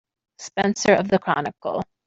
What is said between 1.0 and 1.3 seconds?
the